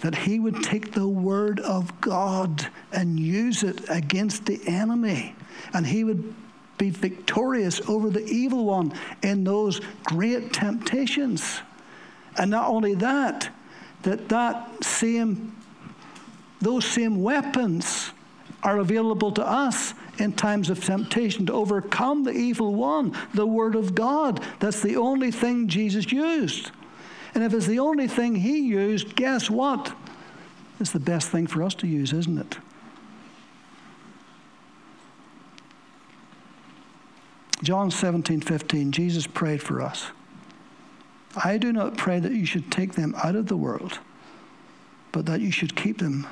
[0.00, 5.34] that he would take the word of God and use it against the enemy,
[5.72, 6.34] and he would
[6.78, 8.92] be victorious over the evil one
[9.22, 11.60] in those great temptations.
[12.38, 13.50] And not only that,
[14.02, 15.52] that that same
[16.60, 18.12] those same weapons
[18.62, 23.74] are available to us in times of temptation to overcome the evil one, the Word
[23.74, 24.42] of God.
[24.60, 26.70] That's the only thing Jesus used.
[27.34, 29.94] And if it's the only thing he used, guess what?
[30.80, 32.58] It's the best thing for us to use, isn't it?
[37.62, 40.06] John 17, 15, Jesus prayed for us.
[41.42, 43.98] I do not pray that you should take them out of the world,
[45.12, 46.26] but that you should keep them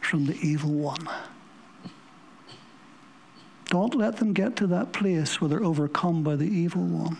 [0.00, 1.08] from the evil one.
[3.70, 7.16] Don't let them get to that place where they're overcome by the evil one.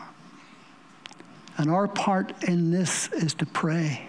[1.56, 4.08] And our part in this is to pray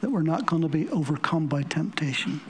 [0.00, 2.40] that we're not going to be overcome by temptation.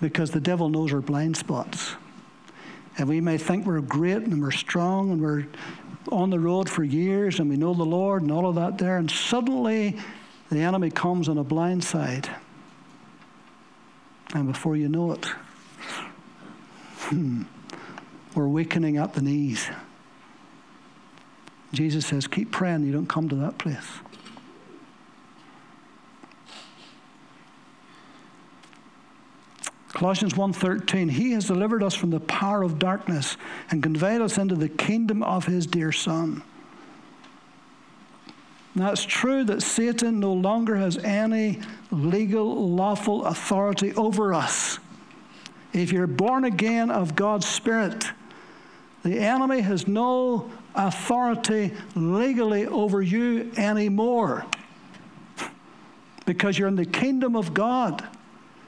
[0.00, 1.96] Because the devil knows our blind spots.
[2.96, 5.46] And we may think we're great and we're strong and we're
[6.10, 8.96] on the road for years and we know the Lord and all of that there,
[8.96, 9.96] and suddenly
[10.50, 12.28] the enemy comes on a blind side.
[14.34, 15.26] And before you know it,
[17.08, 17.42] hmm,
[18.34, 19.68] we're weakening at the knees.
[21.72, 24.00] Jesus says, keep praying, you don't come to that place.
[29.98, 33.36] Colossians 1:13 He has delivered us from the power of darkness
[33.70, 36.44] and conveyed us into the kingdom of his dear son.
[38.76, 44.78] Now it's true that Satan no longer has any legal lawful authority over us.
[45.72, 48.06] If you're born again of God's spirit,
[49.02, 54.44] the enemy has no authority legally over you anymore
[56.24, 58.06] because you're in the kingdom of God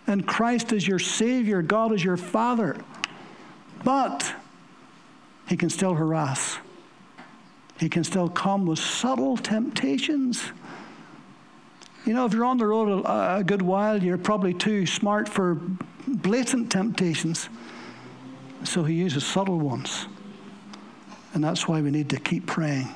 [0.07, 2.77] and Christ is your Savior, God is your Father.
[3.85, 4.35] But
[5.49, 6.59] He can still harass,
[7.79, 10.43] He can still come with subtle temptations.
[12.07, 15.29] You know, if you're on the road a, a good while, you're probably too smart
[15.29, 15.61] for
[16.15, 17.49] blatant temptations.
[18.65, 20.07] So He uses subtle ones.
[21.33, 22.89] And that's why we need to keep praying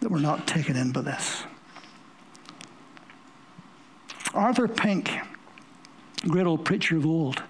[0.00, 1.44] that we're not taken in by this.
[4.32, 5.10] Arthur Pink,
[6.28, 7.42] great old preacher of old,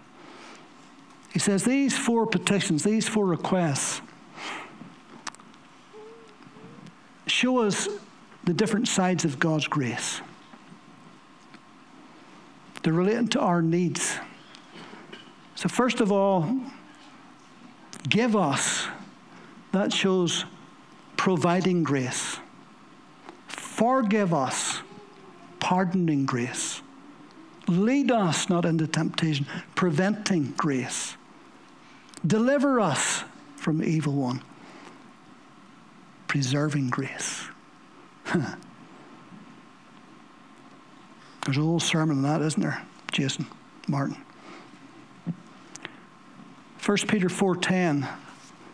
[1.32, 4.01] he says these four petitions, these four requests,
[7.26, 7.88] show us
[8.44, 10.20] the different sides of God's grace.
[12.82, 14.16] They're relating to our needs.
[15.54, 16.58] So, first of all,
[18.08, 18.86] give us
[19.72, 20.44] that shows
[21.16, 22.38] providing grace.
[23.46, 24.80] Forgive us,
[25.58, 26.80] pardoning grace.
[27.68, 31.16] Lead us not into temptation, preventing grace.
[32.26, 33.24] Deliver us
[33.56, 34.42] from evil one,
[36.26, 37.44] preserving grace.
[41.45, 42.82] There's a whole sermon on that, isn't there,
[43.12, 43.47] Jason
[43.88, 44.16] Martin?
[46.84, 48.09] 1 Peter 4:10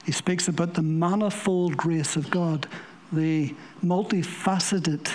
[0.07, 2.69] he speaks about the manifold grace of God,
[3.13, 3.53] the
[3.85, 5.11] multifaceted,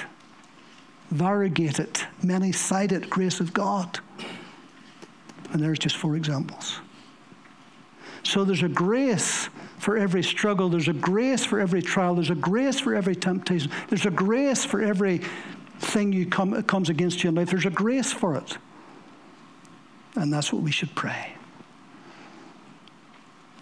[1.10, 4.02] variegated, many sided grace of God.
[5.54, 6.82] And there's just four examples.
[8.24, 9.48] So there's a grace
[9.80, 13.72] for every struggle, there's a grace for every trial, there's a grace for every temptation,
[13.88, 15.22] there's a grace for every
[15.82, 17.50] thing you come, comes against you in life.
[17.50, 18.58] There's a grace for it.
[20.16, 21.34] And that's what we should pray.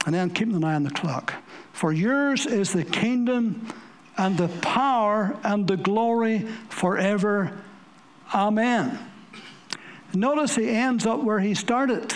[0.05, 1.33] And then keeping an eye on the clock.
[1.73, 3.67] For yours is the kingdom
[4.17, 6.39] and the power and the glory
[6.69, 7.57] forever.
[8.33, 8.99] Amen.
[10.13, 12.13] Notice he ends up where he started.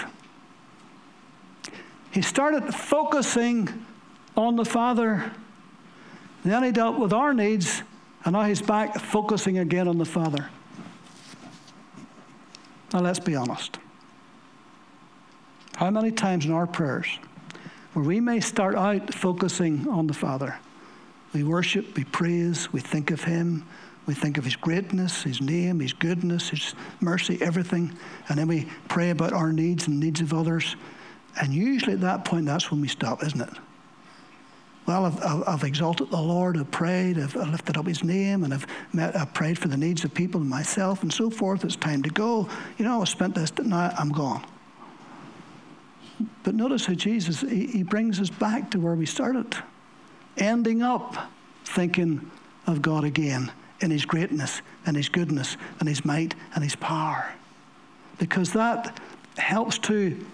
[2.12, 3.86] He started focusing
[4.36, 5.32] on the Father.
[6.43, 7.84] Then he dealt with our needs,
[8.26, 10.50] and now he's back focusing again on the Father.
[12.94, 13.80] Now let's be honest.
[15.76, 17.08] How many times in our prayers
[17.94, 20.58] where we may start out focusing on the Father.
[21.32, 23.66] We worship, we praise, we think of Him,
[24.08, 27.96] we think of His greatness, His name, His goodness, His mercy, everything.
[28.28, 30.76] And then we pray about our needs and needs of others.
[31.40, 33.54] And usually at that point, that's when we stop, isn't it?
[34.86, 38.68] Well, I've, I've exalted the Lord, I've prayed, I've, lifted up His name, and I've,
[38.92, 41.64] met, I've prayed for the needs of people and myself and so forth.
[41.64, 42.50] It's time to go.
[42.78, 44.46] You know, I spent this, now I'm gone.
[46.44, 49.56] But notice how Jesus, he, he brings us back to where we started,
[50.38, 51.32] ending up
[51.66, 52.30] thinking
[52.68, 57.34] of God again in His greatness and His goodness and His might and His power.
[58.20, 59.00] Because that
[59.38, 60.26] helps to,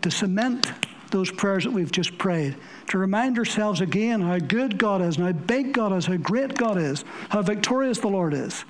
[0.00, 0.72] to cement
[1.10, 2.56] those prayers that we've just prayed,
[2.88, 6.54] to remind ourselves again how good God is, and how big God is, how great
[6.54, 8.64] God is, how victorious the Lord is.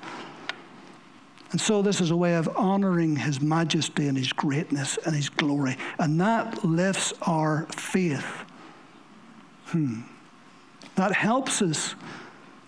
[1.51, 5.29] And so, this is a way of honoring His majesty and His greatness and His
[5.29, 5.77] glory.
[5.99, 8.43] And that lifts our faith.
[9.67, 10.01] Hmm.
[10.95, 11.95] That helps us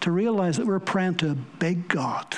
[0.01, 2.35] to realize that we're praying to a big God.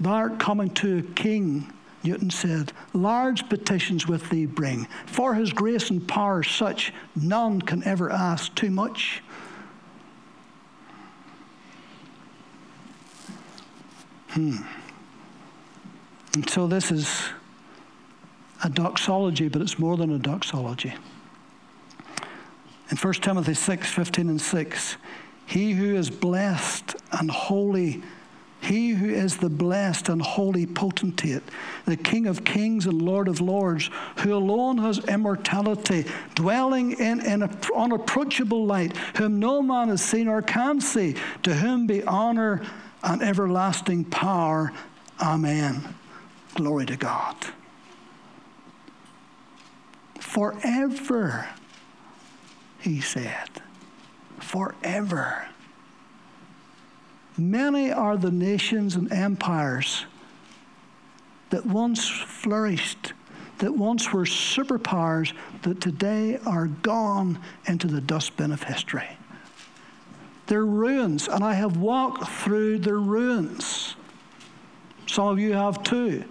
[0.00, 1.70] Thou art coming to a king,
[2.02, 2.72] Newton said.
[2.92, 4.86] Large petitions with thee bring.
[5.06, 9.22] For his grace and power such, none can ever ask too much.
[14.30, 14.56] Hmm.
[16.34, 17.24] And so this is
[18.62, 20.94] a doxology, but it's more than a doxology.
[22.90, 24.96] In 1 Timothy 6 15 and 6,
[25.46, 28.02] he who is blessed and holy,
[28.60, 31.42] he who is the blessed and holy potentate,
[31.86, 36.04] the King of kings and Lord of lords, who alone has immortality,
[36.34, 37.42] dwelling in an
[37.74, 42.62] unapproachable light, whom no man has seen or can see, to whom be honor
[43.02, 44.72] and everlasting power.
[45.20, 45.94] Amen.
[46.54, 47.36] Glory to God.
[50.18, 51.48] Forever
[52.80, 53.48] he said.
[54.38, 55.49] Forever.
[57.40, 60.04] Many are the nations and empires
[61.48, 63.14] that once flourished,
[63.58, 65.32] that once were superpowers,
[65.62, 69.08] that today are gone into the dustbin of history.
[70.48, 73.96] They're ruins, and I have walked through the ruins.
[75.06, 76.24] Some of you have too.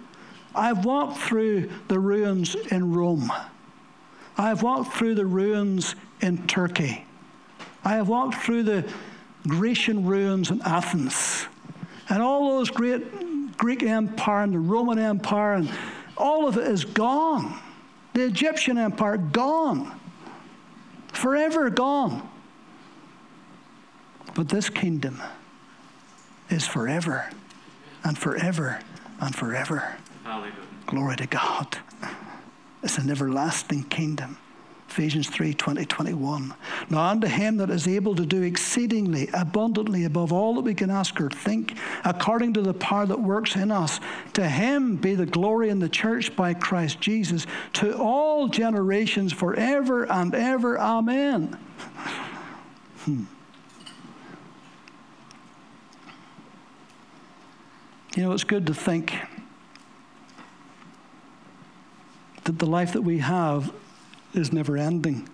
[0.54, 3.32] I've walked through the ruins in Rome.
[4.38, 7.04] I've walked through the ruins in Turkey.
[7.84, 8.92] I have walked through the
[9.46, 11.46] Grecian ruins in Athens.
[12.08, 15.70] And all those great Greek Empire and the Roman Empire, and
[16.16, 17.58] all of it is gone.
[18.14, 20.00] The Egyptian Empire, gone.
[21.12, 22.26] Forever gone.
[24.34, 25.20] But this kingdom
[26.48, 27.28] is forever
[28.02, 28.80] and forever
[29.20, 29.96] and forever.
[30.24, 30.54] Hallelujah.
[30.86, 31.78] Glory to God.
[32.82, 34.38] It's an everlasting kingdom.
[34.90, 36.52] Ephesians 3 20, 21.
[36.90, 40.90] Now, unto him that is able to do exceedingly abundantly above all that we can
[40.90, 44.00] ask or think, according to the power that works in us,
[44.32, 50.10] to him be the glory in the church by Christ Jesus, to all generations forever
[50.10, 50.76] and ever.
[50.76, 51.56] Amen.
[53.04, 53.24] Hmm.
[58.16, 59.14] You know, it's good to think
[62.42, 63.72] that the life that we have
[64.34, 65.28] is never ending.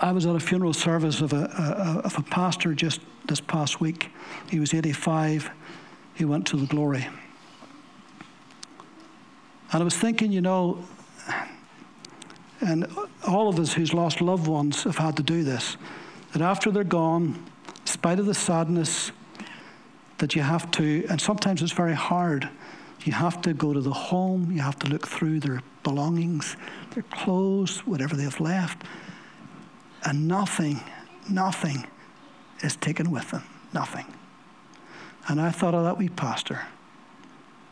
[0.00, 3.80] I was at a funeral service of a, a, of a pastor just this past
[3.80, 4.10] week.
[4.48, 5.50] He was 85.
[6.14, 7.06] He went to the glory.
[9.72, 10.84] And I was thinking, you know,
[12.60, 12.86] and
[13.26, 15.76] all of us who's lost loved ones have had to do this,
[16.32, 17.42] that after they're gone,
[17.80, 19.12] in spite of the sadness,
[20.18, 22.48] that you have to, and sometimes it's very hard,
[23.04, 26.56] you have to go to the home, you have to look through their belongings,
[26.94, 28.82] their clothes, whatever they've left,
[30.04, 30.80] and nothing,
[31.30, 31.86] nothing
[32.64, 33.44] is taken with them.
[33.72, 34.04] Nothing.
[35.28, 36.60] And I thought of that wee pastor.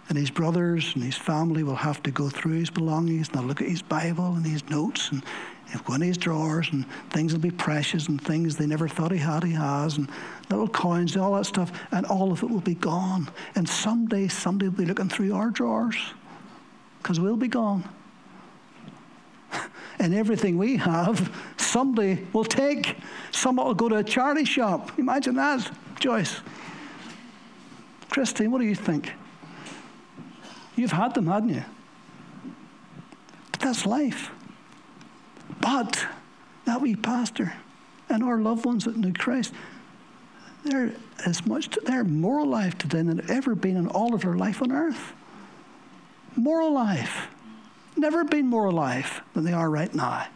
[0.09, 3.47] And his brothers and his family will have to go through his belongings and they'll
[3.47, 5.25] look at his Bible and his notes and
[5.85, 9.19] go in his drawers and things will be precious and things they never thought he
[9.19, 10.09] had, he has, and
[10.51, 13.29] little coins and all that stuff, and all of it will be gone.
[13.57, 15.97] And someday somebody will be looking through our drawers
[16.99, 17.83] because we'll be gone
[19.99, 22.97] and everything we have, somebody will take.
[23.31, 24.99] Someone will go to a charity shop.
[24.99, 26.41] Imagine that, Joyce.
[28.11, 29.13] Christine, what do you think?
[30.77, 31.65] You've had them, hadn't you?
[33.53, 34.31] But that's life.
[35.61, 36.07] But
[36.65, 37.55] that wee pastor
[38.09, 39.53] and our loved ones that knew Christ,
[40.65, 40.93] they're
[41.25, 44.63] as much, they're more alive today than they've ever been in all of their life
[44.63, 45.13] on earth.
[46.37, 47.29] More alive
[47.97, 50.27] never been more alive than they are right now.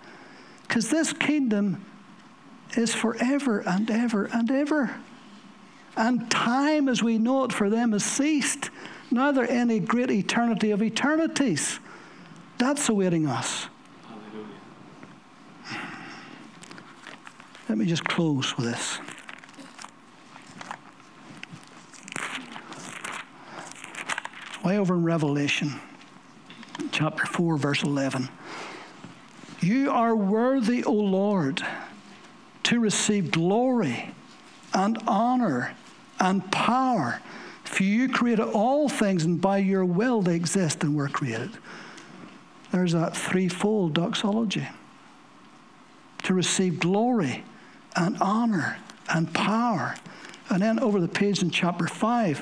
[0.63, 1.85] Because this kingdom
[2.77, 4.95] is forever and ever and ever.
[5.97, 8.71] And time as we know it for them has ceased.
[9.11, 11.81] Neither any great eternity of eternities.
[12.59, 13.69] That's awaiting us.
[14.07, 14.49] Hallelujah.
[17.69, 18.99] Let me just close with this.
[24.65, 25.81] Way over in Revelation
[26.99, 28.29] chapter 4, verse 11.
[29.61, 31.65] You are worthy, O Lord,
[32.65, 34.13] to receive glory
[34.75, 35.77] and honor
[36.19, 37.21] and power.
[37.63, 41.53] For you created all things, and by your will they exist and were created.
[42.73, 44.67] There's that threefold doxology
[46.25, 47.45] to receive glory
[47.95, 48.77] and honor
[49.09, 49.95] and power.
[50.51, 52.41] And then over the page in chapter 5,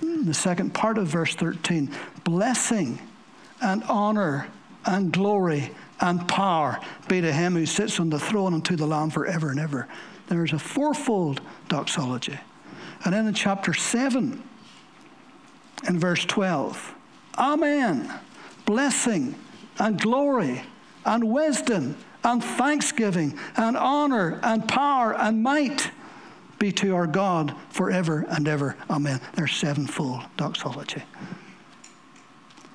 [0.00, 1.90] hmm, the second part of verse 13
[2.24, 2.98] blessing
[3.60, 4.48] and honor
[4.84, 6.78] and glory and power
[7.08, 9.88] be to him who sits on the throne and to the Lamb forever and ever.
[10.28, 12.38] There's a fourfold doxology.
[13.04, 14.42] And then in chapter 7,
[15.88, 16.94] in verse 12,
[17.36, 18.12] Amen.
[18.66, 19.34] Blessing
[19.78, 20.62] and glory
[21.04, 25.90] and wisdom and thanksgiving and honor and power and might
[26.58, 28.76] be to our God forever and ever.
[28.90, 29.20] Amen.
[29.34, 31.02] There's sevenfold doxology.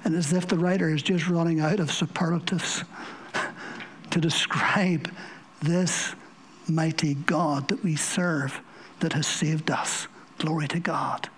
[0.04, 2.84] And as if the writer is just running out of superlatives
[4.12, 5.10] to describe
[5.62, 6.14] this
[6.68, 8.60] mighty God that we serve
[9.00, 10.08] that has saved us.
[10.38, 11.30] Glory to God.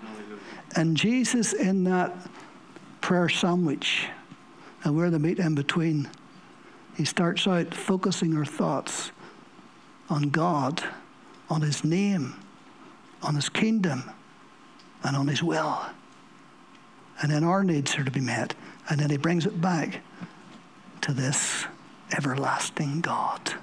[0.76, 2.16] And Jesus, in that
[3.02, 4.08] prayer sandwich,
[4.84, 6.10] and we're the meat in between,
[6.98, 9.12] he starts out focusing our thoughts
[10.10, 10.84] on God,
[11.50, 12.36] on his name,
[13.22, 14.04] on his kingdom,
[15.04, 15.86] and on his will.
[17.22, 18.56] And then our needs are to be met.
[18.90, 20.02] And then he brings it back
[21.02, 21.66] to this
[22.16, 23.54] everlasting God,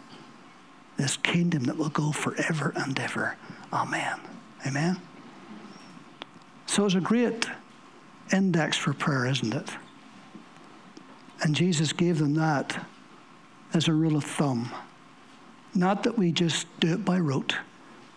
[0.96, 3.36] this kingdom that will go forever and ever.
[3.72, 4.18] Amen.
[4.66, 5.00] Amen.
[6.66, 7.46] So it's a great
[8.32, 9.70] index for prayer, isn't it?
[11.42, 12.86] And Jesus gave them that
[13.74, 14.70] as a rule of thumb.
[15.74, 17.56] Not that we just do it by rote,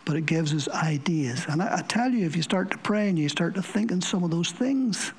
[0.06, 1.46] but it gives us ideas.
[1.50, 3.92] And I, I tell you, if you start to pray and you start to think
[3.92, 5.12] in some of those things,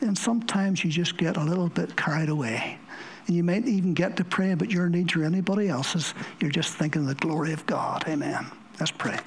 [0.00, 2.78] then sometimes you just get a little bit carried away.
[3.26, 6.14] And you might even get to pray about your needs or anybody else's.
[6.40, 8.04] You're just thinking of the glory of God.
[8.08, 8.46] Amen.
[8.78, 9.18] Let's pray.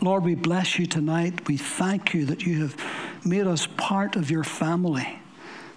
[0.00, 1.48] Lord, we bless you tonight.
[1.48, 2.76] We thank you that you have
[3.24, 5.18] made us part of your family,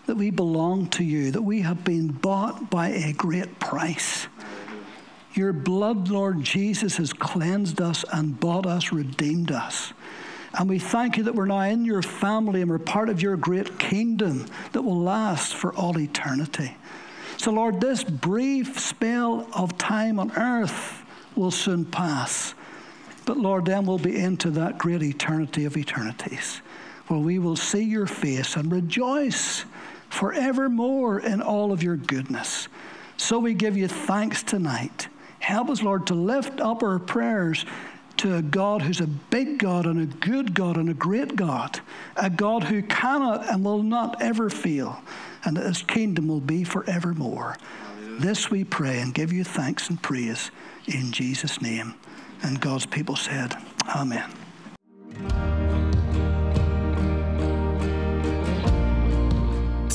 [0.06, 4.28] that we belong to you, that we have been bought by a great price.
[5.34, 9.94] Your blood, Lord Jesus, has cleansed us and bought us, redeemed us.
[10.54, 13.38] And we thank you that we're now in your family and we're part of your
[13.38, 16.76] great kingdom that will last for all eternity.
[17.38, 21.04] So, Lord, this brief spell of time on earth
[21.36, 22.56] will soon pass.
[23.26, 26.62] But Lord, then we'll be into that great eternity of eternities,
[27.08, 29.66] where we will see your face and rejoice
[30.10, 32.68] forevermore in all of your goodness.
[33.18, 35.08] So we give you thanks tonight.
[35.40, 37.66] Help us, Lord, to lift up our prayers
[38.18, 41.80] to a God who's a big God and a good God and a great God,
[42.16, 45.02] a God who cannot and will not ever fail,
[45.46, 47.58] and that his kingdom will be forevermore.
[48.20, 50.50] This we pray and give you thanks and praise
[50.88, 51.94] in Jesus' name.
[52.42, 53.56] And God's people said,
[53.96, 54.28] Amen.